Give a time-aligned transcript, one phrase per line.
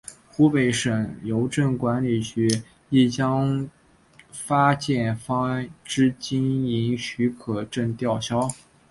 [0.31, 3.69] 湖北省邮政管理局亦将
[4.31, 8.49] 发件方之经营许可证吊销。